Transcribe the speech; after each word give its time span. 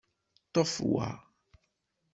Ṭṭef 0.47 0.73
wa! 0.91 1.07